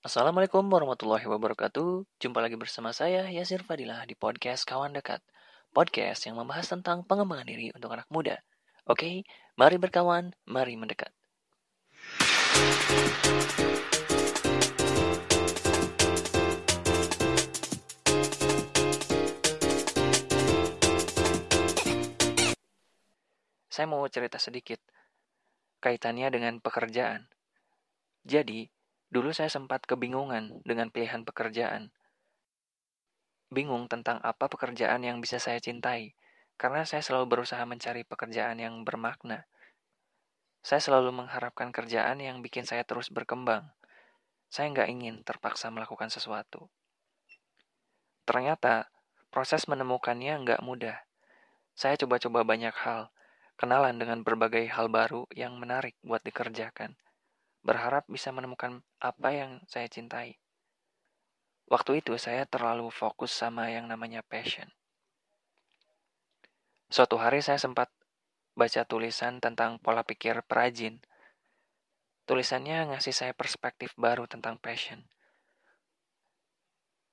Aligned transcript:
Assalamualaikum 0.00 0.64
warahmatullahi 0.64 1.28
wabarakatuh. 1.28 2.08
Jumpa 2.16 2.40
lagi 2.40 2.56
bersama 2.56 2.88
saya 2.88 3.28
Yasir 3.28 3.60
Fadilah 3.60 4.08
di 4.08 4.16
podcast 4.16 4.64
Kawan 4.64 4.96
Dekat. 4.96 5.20
Podcast 5.76 6.24
yang 6.24 6.40
membahas 6.40 6.72
tentang 6.72 7.04
pengembangan 7.04 7.44
diri 7.44 7.68
untuk 7.76 7.92
anak 7.92 8.08
muda. 8.08 8.40
Oke, 8.88 9.28
mari 9.60 9.76
berkawan, 9.76 10.32
mari 10.48 10.80
mendekat. 10.80 11.12
Saya 23.68 23.84
mau 23.84 24.00
cerita 24.08 24.40
sedikit 24.40 24.80
kaitannya 25.84 26.32
dengan 26.32 26.56
pekerjaan. 26.64 27.28
Jadi, 28.24 28.79
dulu 29.10 29.34
saya 29.34 29.50
sempat 29.50 29.82
kebingungan 29.90 30.62
dengan 30.62 30.88
pilihan 30.94 31.26
pekerjaan. 31.26 31.90
Bingung 33.50 33.90
tentang 33.90 34.22
apa 34.22 34.46
pekerjaan 34.46 35.02
yang 35.02 35.18
bisa 35.18 35.42
saya 35.42 35.58
cintai, 35.58 36.14
karena 36.54 36.86
saya 36.86 37.02
selalu 37.02 37.26
berusaha 37.26 37.62
mencari 37.66 38.06
pekerjaan 38.06 38.62
yang 38.62 38.86
bermakna. 38.86 39.50
Saya 40.62 40.78
selalu 40.78 41.10
mengharapkan 41.10 41.74
kerjaan 41.74 42.22
yang 42.22 42.38
bikin 42.38 42.62
saya 42.62 42.86
terus 42.86 43.10
berkembang. 43.10 43.74
Saya 44.46 44.70
nggak 44.70 44.88
ingin 44.94 45.16
terpaksa 45.26 45.74
melakukan 45.74 46.06
sesuatu. 46.14 46.70
Ternyata, 48.22 48.94
proses 49.34 49.66
menemukannya 49.66 50.46
nggak 50.46 50.62
mudah. 50.62 51.02
Saya 51.74 51.98
coba-coba 51.98 52.46
banyak 52.46 52.76
hal, 52.86 53.10
kenalan 53.58 53.98
dengan 53.98 54.22
berbagai 54.22 54.70
hal 54.70 54.86
baru 54.86 55.26
yang 55.34 55.58
menarik 55.58 55.98
buat 56.06 56.22
dikerjakan. 56.22 56.94
Berharap 57.60 58.08
bisa 58.08 58.32
menemukan 58.32 58.80
apa 59.00 59.28
yang 59.32 59.60
saya 59.68 59.86
cintai. 59.86 60.40
Waktu 61.70 62.02
itu 62.02 62.18
saya 62.18 62.48
terlalu 62.50 62.90
fokus 62.90 63.30
sama 63.30 63.70
yang 63.70 63.86
namanya 63.86 64.26
passion. 64.26 64.66
Suatu 66.90 67.14
hari 67.22 67.38
saya 67.38 67.62
sempat 67.62 67.86
baca 68.58 68.82
tulisan 68.82 69.38
tentang 69.38 69.78
pola 69.78 70.02
pikir 70.02 70.42
perajin. 70.42 70.98
Tulisannya 72.26 72.90
ngasih 72.90 73.14
saya 73.14 73.32
perspektif 73.32 73.94
baru 73.94 74.26
tentang 74.26 74.58
passion. 74.58 75.06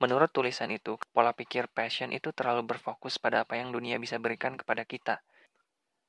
Menurut 0.00 0.32
tulisan 0.32 0.72
itu, 0.72 0.96
pola 1.12 1.36
pikir 1.36 1.68
passion 1.70 2.10
itu 2.10 2.32
terlalu 2.32 2.64
berfokus 2.74 3.20
pada 3.20 3.44
apa 3.44 3.60
yang 3.60 3.70
dunia 3.70 4.00
bisa 4.00 4.16
berikan 4.16 4.56
kepada 4.56 4.82
kita. 4.88 5.20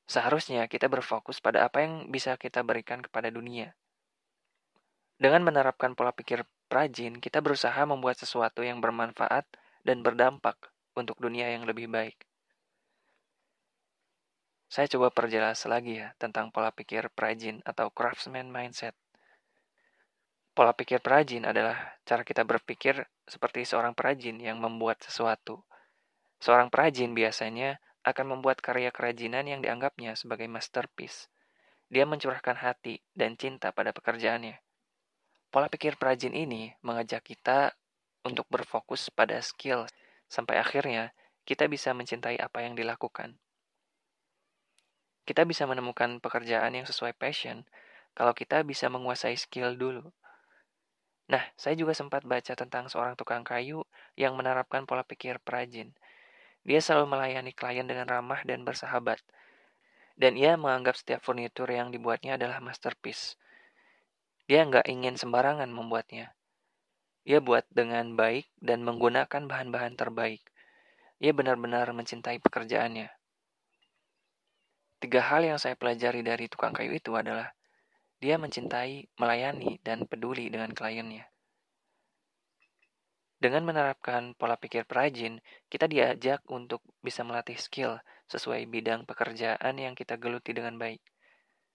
Seharusnya 0.08 0.64
kita 0.66 0.88
berfokus 0.88 1.38
pada 1.38 1.68
apa 1.68 1.84
yang 1.84 2.08
bisa 2.08 2.34
kita 2.40 2.64
berikan 2.66 3.04
kepada 3.04 3.28
dunia. 3.28 3.76
Dengan 5.22 5.46
menerapkan 5.46 5.94
pola 5.94 6.10
pikir 6.10 6.42
perajin, 6.66 7.22
kita 7.22 7.38
berusaha 7.38 7.78
membuat 7.86 8.18
sesuatu 8.18 8.66
yang 8.66 8.82
bermanfaat 8.82 9.46
dan 9.86 10.02
berdampak 10.02 10.58
untuk 10.98 11.14
dunia 11.22 11.46
yang 11.46 11.62
lebih 11.62 11.86
baik. 11.86 12.26
Saya 14.66 14.90
coba 14.90 15.14
perjelas 15.14 15.62
lagi 15.70 16.02
ya 16.02 16.10
tentang 16.18 16.50
pola 16.50 16.74
pikir 16.74 17.06
perajin 17.14 17.62
atau 17.62 17.94
craftsman 17.94 18.50
mindset. 18.50 18.98
Pola 20.58 20.74
pikir 20.74 20.98
perajin 20.98 21.46
adalah 21.46 22.02
cara 22.02 22.26
kita 22.26 22.42
berpikir 22.42 23.06
seperti 23.22 23.62
seorang 23.62 23.94
perajin 23.94 24.42
yang 24.42 24.58
membuat 24.58 25.06
sesuatu. 25.06 25.62
Seorang 26.42 26.66
perajin 26.66 27.14
biasanya 27.14 27.78
akan 28.02 28.34
membuat 28.34 28.58
karya 28.58 28.90
kerajinan 28.90 29.46
yang 29.46 29.62
dianggapnya 29.62 30.18
sebagai 30.18 30.50
masterpiece. 30.50 31.30
Dia 31.86 32.10
mencurahkan 32.10 32.58
hati 32.58 32.98
dan 33.14 33.38
cinta 33.38 33.70
pada 33.70 33.94
pekerjaannya. 33.94 34.71
Pola 35.52 35.68
pikir 35.68 36.00
perajin 36.00 36.32
ini 36.32 36.72
mengajak 36.80 37.20
kita 37.28 37.76
untuk 38.24 38.48
berfokus 38.48 39.12
pada 39.12 39.36
skill 39.44 39.84
sampai 40.24 40.56
akhirnya 40.56 41.12
kita 41.44 41.68
bisa 41.68 41.92
mencintai 41.92 42.40
apa 42.40 42.64
yang 42.64 42.72
dilakukan. 42.72 43.36
Kita 45.28 45.44
bisa 45.44 45.68
menemukan 45.68 46.24
pekerjaan 46.24 46.72
yang 46.72 46.88
sesuai 46.88 47.12
passion 47.20 47.68
kalau 48.16 48.32
kita 48.32 48.64
bisa 48.64 48.88
menguasai 48.88 49.36
skill 49.36 49.76
dulu. 49.76 50.08
Nah, 51.28 51.44
saya 51.60 51.76
juga 51.76 51.92
sempat 51.92 52.24
baca 52.24 52.56
tentang 52.56 52.88
seorang 52.88 53.12
tukang 53.12 53.44
kayu 53.44 53.84
yang 54.16 54.32
menerapkan 54.40 54.88
pola 54.88 55.04
pikir 55.04 55.36
perajin. 55.36 55.92
Dia 56.64 56.80
selalu 56.80 57.12
melayani 57.12 57.52
klien 57.52 57.84
dengan 57.84 58.08
ramah 58.08 58.40
dan 58.48 58.64
bersahabat. 58.64 59.20
Dan 60.16 60.40
ia 60.40 60.56
menganggap 60.56 60.96
setiap 60.96 61.20
furnitur 61.20 61.68
yang 61.68 61.92
dibuatnya 61.92 62.40
adalah 62.40 62.60
masterpiece. 62.64 63.36
Dia 64.50 64.66
nggak 64.66 64.90
ingin 64.90 65.14
sembarangan 65.14 65.70
membuatnya. 65.70 66.34
Ia 67.22 67.38
buat 67.38 67.62
dengan 67.70 68.18
baik 68.18 68.50
dan 68.58 68.82
menggunakan 68.82 69.46
bahan-bahan 69.46 69.94
terbaik. 69.94 70.42
Ia 71.22 71.30
benar-benar 71.30 71.86
mencintai 71.94 72.42
pekerjaannya. 72.42 73.06
Tiga 74.98 75.22
hal 75.22 75.46
yang 75.46 75.58
saya 75.58 75.78
pelajari 75.78 76.22
dari 76.22 76.46
tukang 76.50 76.74
kayu 76.74 76.94
itu 76.94 77.14
adalah 77.14 77.54
dia 78.22 78.38
mencintai, 78.38 79.10
melayani, 79.18 79.82
dan 79.82 80.06
peduli 80.06 80.46
dengan 80.46 80.70
kliennya. 80.70 81.26
Dengan 83.42 83.66
menerapkan 83.66 84.38
pola 84.38 84.54
pikir 84.54 84.86
perajin, 84.86 85.42
kita 85.66 85.90
diajak 85.90 86.46
untuk 86.46 86.78
bisa 87.02 87.26
melatih 87.26 87.58
skill 87.58 87.98
sesuai 88.30 88.70
bidang 88.70 89.02
pekerjaan 89.02 89.74
yang 89.74 89.98
kita 89.98 90.14
geluti 90.14 90.54
dengan 90.54 90.78
baik, 90.78 91.02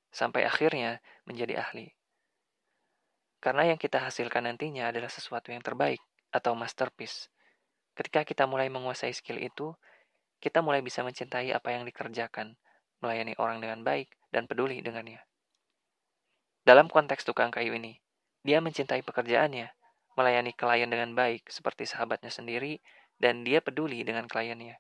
sampai 0.08 0.48
akhirnya 0.48 1.04
menjadi 1.28 1.60
ahli. 1.68 1.97
Karena 3.38 3.70
yang 3.70 3.78
kita 3.78 4.02
hasilkan 4.02 4.50
nantinya 4.50 4.90
adalah 4.90 5.10
sesuatu 5.12 5.54
yang 5.54 5.62
terbaik 5.62 6.02
atau 6.34 6.58
masterpiece. 6.58 7.30
Ketika 7.94 8.26
kita 8.26 8.46
mulai 8.50 8.70
menguasai 8.70 9.14
skill 9.14 9.42
itu, 9.42 9.74
kita 10.38 10.62
mulai 10.62 10.86
bisa 10.86 11.02
mencintai 11.02 11.50
apa 11.54 11.74
yang 11.74 11.86
dikerjakan, 11.86 12.58
melayani 13.02 13.34
orang 13.42 13.62
dengan 13.62 13.82
baik, 13.82 14.14
dan 14.30 14.46
peduli 14.46 14.82
dengannya. 14.86 15.22
Dalam 16.62 16.92
konteks 16.92 17.26
tukang 17.26 17.50
kayu 17.50 17.74
ini, 17.74 17.98
dia 18.46 18.62
mencintai 18.62 19.02
pekerjaannya, 19.02 19.74
melayani 20.14 20.54
klien 20.54 20.90
dengan 20.90 21.14
baik 21.14 21.50
seperti 21.50 21.90
sahabatnya 21.90 22.30
sendiri, 22.30 22.82
dan 23.18 23.42
dia 23.42 23.62
peduli 23.66 24.06
dengan 24.06 24.30
kliennya. 24.30 24.78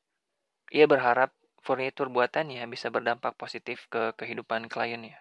Ia 0.69 0.85
berharap 0.85 1.33
furnitur 1.65 2.07
buatannya 2.13 2.63
bisa 2.69 2.93
berdampak 2.93 3.33
positif 3.35 3.89
ke 3.89 4.13
kehidupan 4.15 4.69
kliennya. 4.71 5.17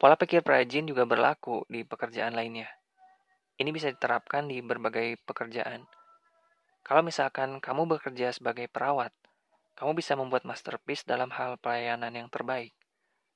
Pola 0.00 0.16
pikir 0.16 0.40
perajin 0.40 0.88
juga 0.88 1.04
berlaku 1.04 1.68
di 1.68 1.84
pekerjaan 1.84 2.32
lainnya. 2.32 2.72
Ini 3.60 3.68
bisa 3.68 3.92
diterapkan 3.92 4.48
di 4.48 4.64
berbagai 4.64 5.20
pekerjaan. 5.28 5.84
Kalau 6.80 7.04
misalkan 7.04 7.60
kamu 7.60 7.84
bekerja 7.84 8.32
sebagai 8.32 8.64
perawat, 8.72 9.12
kamu 9.76 10.00
bisa 10.00 10.16
membuat 10.16 10.48
masterpiece 10.48 11.04
dalam 11.04 11.28
hal 11.28 11.60
pelayanan 11.60 12.16
yang 12.16 12.32
terbaik. 12.32 12.72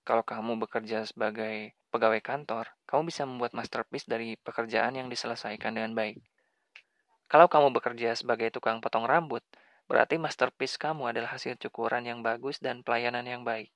Kalau 0.08 0.24
kamu 0.24 0.56
bekerja 0.64 1.04
sebagai 1.04 1.76
pegawai 1.92 2.24
kantor, 2.24 2.72
kamu 2.88 3.12
bisa 3.12 3.28
membuat 3.28 3.52
masterpiece 3.52 4.08
dari 4.08 4.40
pekerjaan 4.40 4.96
yang 4.96 5.12
diselesaikan 5.12 5.76
dengan 5.76 5.92
baik. 5.92 6.16
Kalau 7.28 7.44
kamu 7.44 7.76
bekerja 7.76 8.16
sebagai 8.16 8.48
tukang 8.48 8.80
potong 8.80 9.04
rambut, 9.04 9.44
berarti 9.84 10.16
masterpiece 10.16 10.80
kamu 10.80 11.12
adalah 11.12 11.36
hasil 11.36 11.60
cukuran 11.60 12.08
yang 12.08 12.24
bagus 12.24 12.56
dan 12.56 12.80
pelayanan 12.80 13.28
yang 13.28 13.44
baik. 13.44 13.68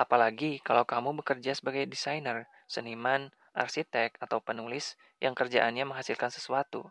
Apalagi 0.00 0.64
kalau 0.64 0.88
kamu 0.88 1.20
bekerja 1.20 1.52
sebagai 1.52 1.84
desainer, 1.84 2.48
seniman, 2.64 3.28
arsitek, 3.52 4.16
atau 4.16 4.40
penulis 4.40 4.96
yang 5.20 5.36
kerjaannya 5.36 5.84
menghasilkan 5.84 6.32
sesuatu. 6.32 6.88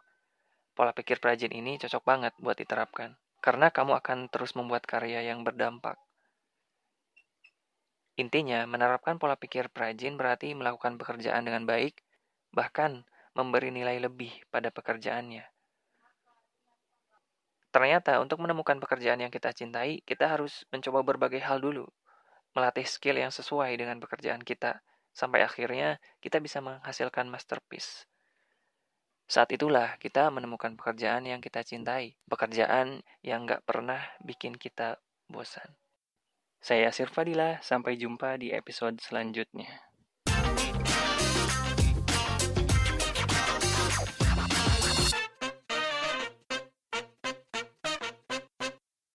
Pola 0.78 0.94
pikir 0.94 1.18
perajin 1.18 1.50
ini 1.50 1.82
cocok 1.82 2.06
banget 2.06 2.38
buat 2.38 2.54
diterapkan, 2.54 3.18
karena 3.42 3.74
kamu 3.74 3.98
akan 3.98 4.30
terus 4.30 4.54
membuat 4.54 4.86
karya 4.86 5.26
yang 5.26 5.42
berdampak. 5.42 5.98
Intinya, 8.22 8.70
menerapkan 8.70 9.18
pola 9.18 9.34
pikir 9.34 9.74
perajin 9.74 10.14
berarti 10.14 10.54
melakukan 10.54 11.02
pekerjaan 11.02 11.50
dengan 11.50 11.66
baik, 11.66 12.06
bahkan 12.54 13.10
memberi 13.34 13.74
nilai 13.74 13.98
lebih 13.98 14.30
pada 14.54 14.70
pekerjaannya. 14.70 15.50
Ternyata, 17.74 18.22
untuk 18.22 18.38
menemukan 18.38 18.78
pekerjaan 18.78 19.26
yang 19.26 19.34
kita 19.34 19.50
cintai, 19.50 20.06
kita 20.06 20.30
harus 20.30 20.70
mencoba 20.70 21.02
berbagai 21.02 21.42
hal 21.42 21.58
dulu, 21.58 21.90
melatih 22.60 22.84
skill 22.84 23.16
yang 23.16 23.32
sesuai 23.32 23.80
dengan 23.80 24.04
pekerjaan 24.04 24.44
kita, 24.44 24.84
sampai 25.16 25.48
akhirnya 25.48 26.04
kita 26.20 26.44
bisa 26.44 26.60
menghasilkan 26.60 27.32
masterpiece. 27.32 28.04
Saat 29.30 29.56
itulah 29.56 29.96
kita 30.02 30.28
menemukan 30.28 30.76
pekerjaan 30.76 31.24
yang 31.24 31.40
kita 31.40 31.64
cintai, 31.64 32.20
pekerjaan 32.28 33.00
yang 33.24 33.48
gak 33.48 33.64
pernah 33.64 34.04
bikin 34.20 34.60
kita 34.60 35.00
bosan. 35.32 35.80
Saya 36.60 36.92
Sirfadila, 36.92 37.64
sampai 37.64 37.96
jumpa 37.96 38.36
di 38.36 38.52
episode 38.52 39.00
selanjutnya. 39.00 39.89